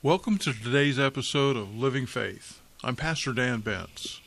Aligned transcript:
Welcome 0.00 0.38
to 0.38 0.52
today's 0.52 0.96
episode 0.96 1.56
of 1.56 1.74
Living 1.74 2.06
Faith. 2.06 2.60
I'm 2.84 2.94
Pastor 2.94 3.32
Dan 3.32 3.62
Bentz. 3.62 4.20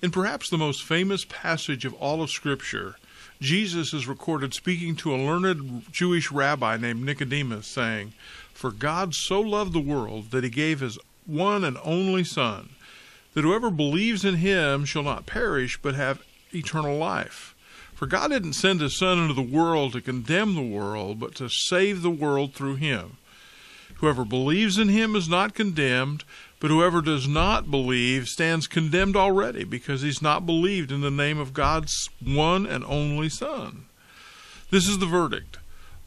In 0.00 0.12
perhaps 0.12 0.48
the 0.48 0.56
most 0.56 0.84
famous 0.84 1.24
passage 1.24 1.84
of 1.84 1.94
all 1.94 2.22
of 2.22 2.30
Scripture, 2.30 2.94
Jesus 3.40 3.92
is 3.92 4.06
recorded 4.06 4.54
speaking 4.54 4.94
to 4.94 5.12
a 5.12 5.18
learned 5.18 5.90
Jewish 5.90 6.30
rabbi 6.30 6.76
named 6.76 7.02
Nicodemus, 7.02 7.66
saying, 7.66 8.12
For 8.52 8.70
God 8.70 9.16
so 9.16 9.40
loved 9.40 9.72
the 9.72 9.80
world 9.80 10.30
that 10.30 10.44
he 10.44 10.48
gave 10.48 10.78
his 10.78 10.96
one 11.26 11.64
and 11.64 11.76
only 11.82 12.22
Son, 12.22 12.68
that 13.32 13.42
whoever 13.42 13.72
believes 13.72 14.24
in 14.24 14.36
him 14.36 14.84
shall 14.84 15.02
not 15.02 15.26
perish 15.26 15.76
but 15.82 15.96
have 15.96 16.22
eternal 16.54 16.96
life. 16.96 17.56
For 17.94 18.06
God 18.06 18.28
didn't 18.28 18.52
send 18.52 18.80
his 18.80 18.96
Son 18.96 19.18
into 19.18 19.34
the 19.34 19.42
world 19.42 19.94
to 19.94 20.00
condemn 20.00 20.54
the 20.54 20.62
world, 20.62 21.18
but 21.18 21.34
to 21.34 21.48
save 21.48 22.02
the 22.02 22.10
world 22.10 22.54
through 22.54 22.76
him. 22.76 23.16
Whoever 24.04 24.26
believes 24.26 24.76
in 24.76 24.90
him 24.90 25.16
is 25.16 25.30
not 25.30 25.54
condemned, 25.54 26.24
but 26.60 26.70
whoever 26.70 27.00
does 27.00 27.26
not 27.26 27.70
believe 27.70 28.28
stands 28.28 28.66
condemned 28.66 29.16
already 29.16 29.64
because 29.64 30.02
he's 30.02 30.20
not 30.20 30.44
believed 30.44 30.92
in 30.92 31.00
the 31.00 31.10
name 31.10 31.38
of 31.38 31.54
God's 31.54 32.10
one 32.22 32.66
and 32.66 32.84
only 32.84 33.30
Son. 33.30 33.86
This 34.70 34.86
is 34.86 34.98
the 34.98 35.06
verdict. 35.06 35.56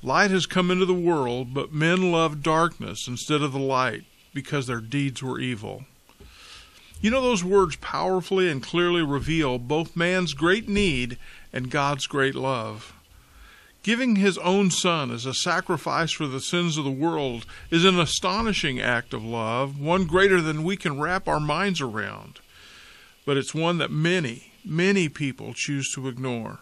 Light 0.04 0.30
has 0.30 0.46
come 0.46 0.70
into 0.70 0.86
the 0.86 0.94
world, 0.94 1.56
but 1.56 1.74
men 1.74 2.12
love 2.12 2.44
darkness 2.44 3.08
instead 3.08 3.42
of 3.42 3.52
the 3.52 3.58
light 3.58 4.04
because 4.32 4.68
their 4.68 4.80
deeds 4.80 5.24
were 5.24 5.40
evil. 5.40 5.86
You 7.02 7.10
know, 7.10 7.22
those 7.24 7.44
words 7.44 7.78
powerfully 7.78 8.48
and 8.48 8.62
clearly 8.62 9.02
reveal 9.02 9.58
both 9.58 9.96
man's 9.96 10.36
great 10.36 10.70
need 10.70 11.18
and 11.52 11.72
God's 11.72 12.06
great 12.06 12.36
love. 12.36 12.94
Giving 13.84 14.18
his 14.18 14.38
own 14.40 14.70
son 14.70 15.12
as 15.12 15.26
a 15.26 15.34
sacrifice 15.34 16.12
for 16.12 16.28
the 16.28 16.42
sins 16.42 16.78
of 16.78 16.84
the 16.84 16.92
world 16.92 17.46
is 17.72 17.86
an 17.86 18.00
astonishing 18.00 18.82
act 18.82 19.14
of 19.14 19.24
love, 19.24 19.80
one 19.80 20.06
greater 20.06 20.42
than 20.42 20.64
we 20.64 20.76
can 20.76 21.00
wrap 21.00 21.28
our 21.28 21.40
minds 21.40 21.80
around. 21.80 22.40
But 23.26 23.38
it's 23.38 23.56
one 23.56 23.78
that 23.78 23.92
many, 23.92 24.52
many 24.66 25.08
people 25.10 25.54
choose 25.54 25.92
to 25.94 26.08
ignore. 26.08 26.60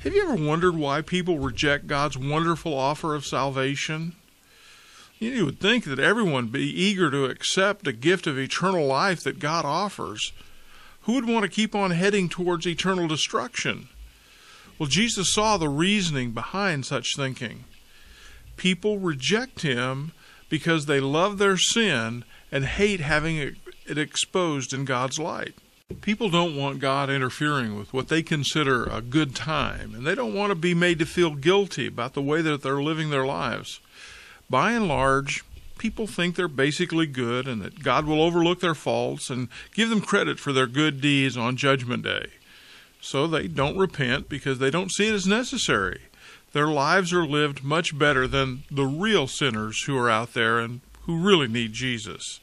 Have 0.00 0.14
you 0.14 0.22
ever 0.22 0.34
wondered 0.34 0.76
why 0.76 1.00
people 1.00 1.38
reject 1.38 1.86
God's 1.86 2.18
wonderful 2.18 2.74
offer 2.76 3.14
of 3.14 3.24
salvation? 3.24 4.14
You 5.20 5.44
would 5.44 5.60
think 5.60 5.84
that 5.84 6.00
everyone 6.00 6.46
would 6.46 6.52
be 6.52 6.82
eager 6.82 7.08
to 7.10 7.26
accept 7.26 7.86
a 7.86 7.92
gift 7.92 8.26
of 8.26 8.36
eternal 8.36 8.84
life 8.84 9.22
that 9.22 9.38
God 9.38 9.64
offers. 9.64 10.32
Who 11.02 11.12
would 11.12 11.28
want 11.28 11.44
to 11.44 11.48
keep 11.48 11.76
on 11.76 11.92
heading 11.92 12.28
towards 12.28 12.66
eternal 12.66 13.06
destruction? 13.06 13.88
Well, 14.82 14.88
Jesus 14.88 15.32
saw 15.32 15.58
the 15.58 15.68
reasoning 15.68 16.32
behind 16.32 16.84
such 16.86 17.14
thinking. 17.14 17.66
People 18.56 18.98
reject 18.98 19.62
him 19.62 20.10
because 20.48 20.86
they 20.86 20.98
love 20.98 21.38
their 21.38 21.56
sin 21.56 22.24
and 22.50 22.64
hate 22.64 22.98
having 22.98 23.36
it 23.36 23.96
exposed 23.96 24.72
in 24.74 24.84
God's 24.84 25.20
light. 25.20 25.54
People 26.00 26.30
don't 26.30 26.56
want 26.56 26.80
God 26.80 27.10
interfering 27.10 27.78
with 27.78 27.92
what 27.92 28.08
they 28.08 28.24
consider 28.24 28.82
a 28.82 29.00
good 29.00 29.36
time, 29.36 29.94
and 29.94 30.04
they 30.04 30.16
don't 30.16 30.34
want 30.34 30.50
to 30.50 30.56
be 30.56 30.74
made 30.74 30.98
to 30.98 31.06
feel 31.06 31.36
guilty 31.36 31.86
about 31.86 32.14
the 32.14 32.20
way 32.20 32.42
that 32.42 32.64
they're 32.64 32.82
living 32.82 33.10
their 33.10 33.24
lives. 33.24 33.78
By 34.50 34.72
and 34.72 34.88
large, 34.88 35.44
people 35.78 36.08
think 36.08 36.34
they're 36.34 36.48
basically 36.48 37.06
good 37.06 37.46
and 37.46 37.62
that 37.62 37.84
God 37.84 38.04
will 38.04 38.20
overlook 38.20 38.58
their 38.58 38.74
faults 38.74 39.30
and 39.30 39.46
give 39.76 39.90
them 39.90 40.00
credit 40.00 40.40
for 40.40 40.52
their 40.52 40.66
good 40.66 41.00
deeds 41.00 41.36
on 41.36 41.56
Judgment 41.56 42.02
Day 42.02 42.30
so 43.02 43.26
they 43.26 43.48
don't 43.48 43.76
repent 43.76 44.28
because 44.28 44.60
they 44.60 44.70
don't 44.70 44.92
see 44.92 45.08
it 45.08 45.14
as 45.14 45.26
necessary. 45.26 46.02
Their 46.52 46.68
lives 46.68 47.12
are 47.12 47.26
lived 47.26 47.64
much 47.64 47.98
better 47.98 48.28
than 48.28 48.62
the 48.70 48.86
real 48.86 49.26
sinners 49.26 49.82
who 49.82 49.98
are 49.98 50.08
out 50.08 50.34
there 50.34 50.60
and 50.60 50.80
who 51.02 51.18
really 51.18 51.48
need 51.48 51.72
Jesus. 51.72 52.38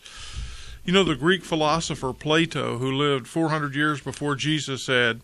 You 0.83 0.91
know, 0.91 1.03
the 1.03 1.15
Greek 1.15 1.45
philosopher 1.45 2.11
Plato, 2.11 2.77
who 2.77 2.91
lived 2.91 3.27
400 3.27 3.73
years 3.73 4.01
before 4.01 4.35
Jesus, 4.35 4.83
said, 4.83 5.21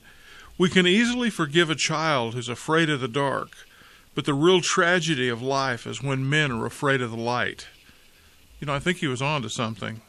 We 0.58 0.70
can 0.70 0.88
easily 0.88 1.30
forgive 1.30 1.70
a 1.70 1.76
child 1.76 2.34
who's 2.34 2.50
afraid 2.50 2.90
of 2.90 3.02
the 3.02 3.08
dark, 3.10 3.50
but 4.14 4.24
the 4.24 4.34
real 4.34 4.62
tragedy 4.62 5.28
of 5.28 5.42
life 5.42 5.86
is 5.86 6.02
when 6.02 6.30
men 6.30 6.52
are 6.52 6.66
afraid 6.66 7.02
of 7.02 7.12
the 7.12 7.18
light. 7.18 7.68
You 8.62 8.68
know, 8.68 8.74
I 8.74 8.80
think 8.80 9.00
he 9.00 9.08
was 9.08 9.22
on 9.22 9.42
to 9.42 9.50
something. 9.50 10.02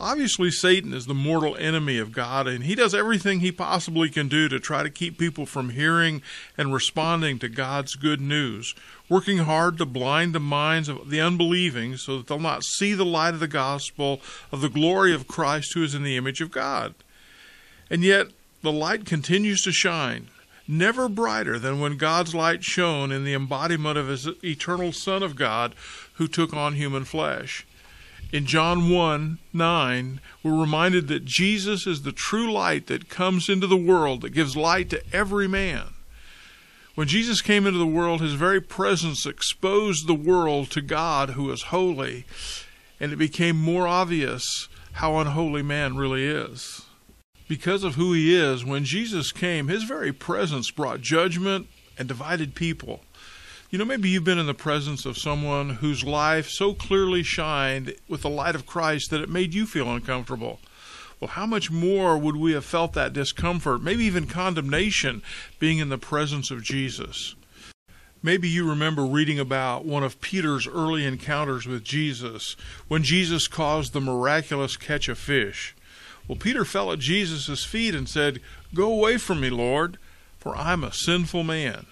Obviously, 0.00 0.48
Satan 0.50 0.94
is 0.94 1.06
the 1.06 1.14
mortal 1.14 1.56
enemy 1.56 1.98
of 1.98 2.12
God, 2.12 2.46
and 2.46 2.62
he 2.62 2.76
does 2.76 2.94
everything 2.94 3.40
he 3.40 3.50
possibly 3.50 4.08
can 4.08 4.28
do 4.28 4.48
to 4.48 4.60
try 4.60 4.84
to 4.84 4.90
keep 4.90 5.18
people 5.18 5.44
from 5.44 5.70
hearing 5.70 6.22
and 6.56 6.72
responding 6.72 7.40
to 7.40 7.48
God's 7.48 7.96
good 7.96 8.20
news, 8.20 8.76
working 9.08 9.38
hard 9.38 9.76
to 9.78 9.86
blind 9.86 10.34
the 10.34 10.40
minds 10.40 10.88
of 10.88 11.10
the 11.10 11.20
unbelieving 11.20 11.96
so 11.96 12.18
that 12.18 12.28
they'll 12.28 12.38
not 12.38 12.62
see 12.62 12.94
the 12.94 13.04
light 13.04 13.34
of 13.34 13.40
the 13.40 13.48
gospel 13.48 14.20
of 14.52 14.60
the 14.60 14.68
glory 14.68 15.12
of 15.12 15.26
Christ 15.26 15.74
who 15.74 15.82
is 15.82 15.96
in 15.96 16.04
the 16.04 16.16
image 16.16 16.40
of 16.40 16.52
God. 16.52 16.94
And 17.90 18.04
yet, 18.04 18.28
the 18.62 18.72
light 18.72 19.04
continues 19.04 19.62
to 19.62 19.72
shine, 19.72 20.28
never 20.68 21.08
brighter 21.08 21.58
than 21.58 21.80
when 21.80 21.96
God's 21.96 22.36
light 22.36 22.62
shone 22.62 23.10
in 23.10 23.24
the 23.24 23.34
embodiment 23.34 23.98
of 23.98 24.06
his 24.06 24.28
eternal 24.44 24.92
Son 24.92 25.24
of 25.24 25.34
God 25.34 25.74
who 26.14 26.28
took 26.28 26.54
on 26.54 26.74
human 26.74 27.04
flesh. 27.04 27.66
In 28.30 28.44
John 28.44 28.90
1 28.90 29.38
9, 29.54 30.20
we're 30.42 30.60
reminded 30.60 31.08
that 31.08 31.24
Jesus 31.24 31.86
is 31.86 32.02
the 32.02 32.12
true 32.12 32.52
light 32.52 32.86
that 32.88 33.08
comes 33.08 33.48
into 33.48 33.66
the 33.66 33.76
world, 33.76 34.20
that 34.20 34.30
gives 34.30 34.54
light 34.54 34.90
to 34.90 35.02
every 35.14 35.48
man. 35.48 35.94
When 36.94 37.08
Jesus 37.08 37.40
came 37.40 37.66
into 37.66 37.78
the 37.78 37.86
world, 37.86 38.20
his 38.20 38.34
very 38.34 38.60
presence 38.60 39.24
exposed 39.24 40.06
the 40.06 40.14
world 40.14 40.70
to 40.72 40.82
God 40.82 41.30
who 41.30 41.50
is 41.50 41.62
holy, 41.64 42.26
and 43.00 43.12
it 43.12 43.16
became 43.16 43.56
more 43.56 43.86
obvious 43.86 44.68
how 44.94 45.16
unholy 45.18 45.62
man 45.62 45.96
really 45.96 46.26
is. 46.26 46.82
Because 47.48 47.82
of 47.82 47.94
who 47.94 48.12
he 48.12 48.34
is, 48.34 48.62
when 48.62 48.84
Jesus 48.84 49.32
came, 49.32 49.68
his 49.68 49.84
very 49.84 50.12
presence 50.12 50.70
brought 50.70 51.00
judgment 51.00 51.66
and 51.96 52.06
divided 52.06 52.54
people. 52.54 53.00
You 53.70 53.76
know, 53.76 53.84
maybe 53.84 54.08
you've 54.08 54.24
been 54.24 54.38
in 54.38 54.46
the 54.46 54.54
presence 54.54 55.04
of 55.04 55.18
someone 55.18 55.68
whose 55.68 56.02
life 56.02 56.48
so 56.48 56.72
clearly 56.72 57.22
shined 57.22 57.94
with 58.08 58.22
the 58.22 58.30
light 58.30 58.54
of 58.54 58.64
Christ 58.64 59.10
that 59.10 59.20
it 59.20 59.28
made 59.28 59.52
you 59.52 59.66
feel 59.66 59.92
uncomfortable. 59.92 60.58
Well, 61.20 61.28
how 61.28 61.44
much 61.44 61.70
more 61.70 62.16
would 62.16 62.36
we 62.36 62.52
have 62.52 62.64
felt 62.64 62.94
that 62.94 63.12
discomfort, 63.12 63.82
maybe 63.82 64.04
even 64.04 64.26
condemnation, 64.26 65.20
being 65.58 65.76
in 65.76 65.90
the 65.90 65.98
presence 65.98 66.50
of 66.50 66.62
Jesus? 66.62 67.34
Maybe 68.22 68.48
you 68.48 68.66
remember 68.66 69.04
reading 69.04 69.38
about 69.38 69.84
one 69.84 70.02
of 70.02 70.22
Peter's 70.22 70.66
early 70.66 71.04
encounters 71.04 71.66
with 71.66 71.84
Jesus 71.84 72.56
when 72.88 73.02
Jesus 73.02 73.48
caused 73.48 73.92
the 73.92 74.00
miraculous 74.00 74.78
catch 74.78 75.10
of 75.10 75.18
fish. 75.18 75.76
Well, 76.26 76.38
Peter 76.38 76.64
fell 76.64 76.90
at 76.90 77.00
Jesus' 77.00 77.66
feet 77.66 77.94
and 77.94 78.08
said, 78.08 78.40
Go 78.72 78.90
away 78.90 79.18
from 79.18 79.42
me, 79.42 79.50
Lord, 79.50 79.98
for 80.38 80.56
I'm 80.56 80.82
a 80.82 80.92
sinful 80.92 81.42
man. 81.42 81.84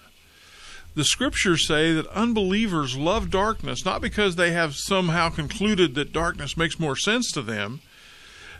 The 0.97 1.03
scriptures 1.03 1.67
say 1.67 1.93
that 1.93 2.07
unbelievers 2.07 2.97
love 2.97 3.29
darkness 3.29 3.85
not 3.85 4.01
because 4.01 4.35
they 4.35 4.49
have 4.53 4.75
somehow 4.75 5.29
concluded 5.29 5.93
that 5.93 6.11
darkness 6.11 6.57
makes 6.57 6.79
more 6.79 6.95
sense 6.95 7.31
to 7.33 7.43
them. 7.43 7.81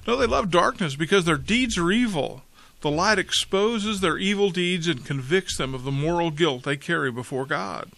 No, 0.06 0.16
they 0.16 0.28
love 0.28 0.52
darkness 0.52 0.96
because 0.96 1.26
their 1.26 1.40
deeds 1.40 1.80
are 1.80 1.92
evil. 1.92 2.44
The 2.82 2.92
light 2.92 3.18
exposes 3.18 4.02
their 4.02 4.20
evil 4.20 4.52
deeds 4.52 4.88
and 4.88 5.04
convicts 5.04 5.58
them 5.58 5.74
of 5.74 5.84
the 5.84 5.92
moral 5.92 6.30
guilt 6.30 6.62
they 6.62 6.78
carry 6.78 7.12
before 7.12 7.48
God. 7.48 7.90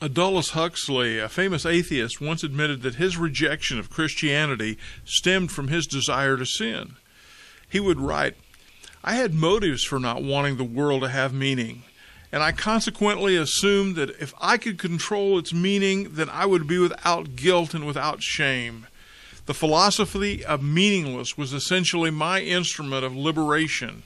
Aldous 0.00 0.50
Huxley, 0.50 1.18
a 1.18 1.28
famous 1.28 1.66
atheist, 1.66 2.20
once 2.20 2.44
admitted 2.44 2.82
that 2.82 2.94
his 2.94 3.16
rejection 3.16 3.80
of 3.80 3.90
Christianity 3.90 4.78
stemmed 5.04 5.50
from 5.50 5.66
his 5.66 5.88
desire 5.88 6.36
to 6.36 6.46
sin. 6.46 6.94
He 7.68 7.80
would 7.80 7.98
write, 7.98 8.36
I 9.02 9.14
had 9.14 9.34
motives 9.34 9.82
for 9.82 9.98
not 9.98 10.22
wanting 10.22 10.56
the 10.56 10.62
world 10.62 11.02
to 11.02 11.08
have 11.08 11.34
meaning 11.34 11.82
and 12.32 12.42
I 12.42 12.50
consequently 12.50 13.36
assumed 13.36 13.94
that 13.96 14.10
if 14.20 14.32
I 14.40 14.56
could 14.56 14.78
control 14.78 15.38
its 15.38 15.52
meaning, 15.52 16.14
then 16.14 16.30
I 16.30 16.46
would 16.46 16.66
be 16.66 16.78
without 16.78 17.36
guilt 17.36 17.74
and 17.74 17.86
without 17.86 18.22
shame. 18.22 18.86
The 19.44 19.54
philosophy 19.54 20.42
of 20.42 20.62
meaningless 20.62 21.36
was 21.36 21.52
essentially 21.52 22.10
my 22.10 22.40
instrument 22.40 23.04
of 23.04 23.14
liberation. 23.14 24.04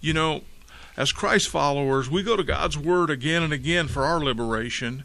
You 0.00 0.14
know, 0.14 0.42
as 0.96 1.12
Christ 1.12 1.48
followers, 1.48 2.08
we 2.08 2.22
go 2.22 2.36
to 2.36 2.42
God's 2.42 2.78
Word 2.78 3.10
again 3.10 3.42
and 3.42 3.52
again 3.52 3.86
for 3.86 4.04
our 4.04 4.18
liberation. 4.18 5.04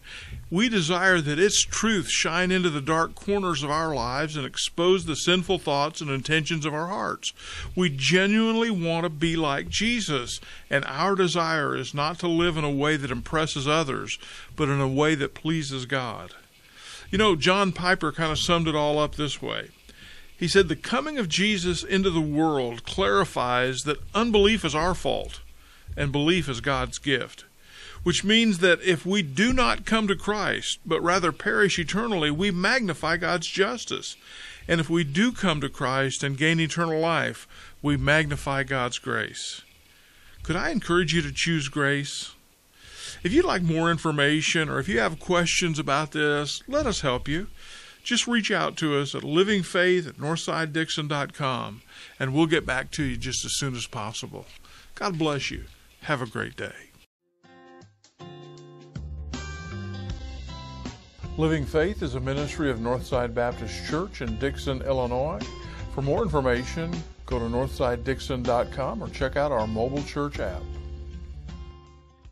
We 0.49 0.69
desire 0.69 1.19
that 1.19 1.39
its 1.39 1.61
truth 1.63 2.09
shine 2.09 2.49
into 2.49 2.69
the 2.69 2.81
dark 2.81 3.13
corners 3.13 3.61
of 3.61 3.69
our 3.69 3.93
lives 3.93 4.37
and 4.37 4.45
expose 4.45 5.05
the 5.05 5.17
sinful 5.17 5.59
thoughts 5.59 5.99
and 5.99 6.09
intentions 6.09 6.65
of 6.65 6.73
our 6.73 6.87
hearts. 6.87 7.33
We 7.75 7.89
genuinely 7.89 8.69
want 8.71 9.03
to 9.03 9.09
be 9.09 9.35
like 9.35 9.67
Jesus, 9.67 10.39
and 10.69 10.85
our 10.85 11.15
desire 11.15 11.75
is 11.75 11.93
not 11.93 12.19
to 12.19 12.27
live 12.27 12.55
in 12.55 12.63
a 12.63 12.71
way 12.71 12.95
that 12.95 13.11
impresses 13.11 13.67
others, 13.67 14.17
but 14.55 14.69
in 14.69 14.79
a 14.79 14.87
way 14.87 15.15
that 15.15 15.33
pleases 15.33 15.85
God. 15.85 16.33
You 17.09 17.17
know, 17.17 17.35
John 17.35 17.73
Piper 17.73 18.13
kind 18.13 18.31
of 18.31 18.39
summed 18.39 18.69
it 18.69 18.75
all 18.75 18.97
up 18.97 19.15
this 19.15 19.41
way. 19.41 19.69
He 20.37 20.47
said, 20.47 20.69
The 20.69 20.77
coming 20.77 21.17
of 21.17 21.27
Jesus 21.27 21.83
into 21.83 22.09
the 22.09 22.21
world 22.21 22.85
clarifies 22.85 23.83
that 23.83 24.01
unbelief 24.15 24.63
is 24.63 24.73
our 24.73 24.95
fault 24.95 25.41
and 25.97 26.11
belief 26.11 26.49
is 26.49 26.61
God's 26.61 26.97
gift. 26.99 27.45
which 28.03 28.23
means 28.23 28.59
that 28.59 28.81
if 28.81 29.05
we 29.05 29.21
do 29.21 29.53
not 29.53 29.85
come 29.85 30.07
to 30.07 30.15
Christ, 30.15 30.79
but 30.85 31.01
rather 31.01 31.31
perish 31.31 31.77
eternally, 31.77 32.31
we 32.31 32.49
magnify 32.49 33.17
God's 33.17 33.47
justice. 33.47 34.15
And 34.67 34.79
if 34.79 34.89
we 34.89 35.03
do 35.03 35.31
come 35.31 35.61
to 35.61 35.69
Christ 35.69 36.23
and 36.23 36.37
gain 36.37 36.59
eternal 36.59 36.99
life, 36.99 37.47
we 37.81 37.97
magnify 37.97 38.63
God's 38.63 38.99
grace. 38.99 39.61
Could 40.43 40.55
I 40.55 40.69
encourage 40.71 41.13
you 41.13 41.21
to 41.21 41.31
choose 41.31 41.67
grace? 41.67 42.33
If 43.23 43.33
you'd 43.33 43.45
like 43.45 43.61
more 43.61 43.91
information 43.91 44.69
or 44.69 44.79
if 44.79 44.87
you 44.87 44.99
have 44.99 45.19
questions 45.19 45.77
about 45.77 46.11
this, 46.11 46.63
let 46.67 46.87
us 46.87 47.01
help 47.01 47.27
you. 47.27 47.47
Just 48.03 48.25
reach 48.25 48.49
out 48.49 48.77
to 48.77 48.97
us 48.97 49.13
at 49.13 49.21
livingfaith 49.21 50.07
at 50.07 50.17
northsidedixon.com 50.17 51.83
and 52.19 52.33
we'll 52.33 52.47
get 52.47 52.65
back 52.65 52.89
to 52.91 53.03
you 53.03 53.17
just 53.17 53.45
as 53.45 53.55
soon 53.55 53.75
as 53.75 53.85
possible. 53.85 54.47
God 54.95 55.19
bless 55.19 55.51
you. 55.51 55.65
Have 56.01 56.23
a 56.23 56.25
great 56.25 56.55
day. 56.55 56.73
Living 61.37 61.63
Faith 61.63 62.01
is 62.01 62.15
a 62.15 62.19
ministry 62.19 62.71
of 62.71 62.79
Northside 62.79 63.35
Baptist 63.35 63.87
Church 63.87 64.21
in 64.21 64.37
Dixon, 64.39 64.81
Illinois. 64.81 65.39
For 65.93 66.01
more 66.01 66.23
information, 66.23 66.91
go 67.27 67.37
to 67.37 67.45
northsidedixon.com 67.45 69.01
or 69.01 69.09
check 69.09 69.37
out 69.37 69.51
our 69.51 69.67
mobile 69.67 70.03
church 70.03 70.39
app. 70.39 70.63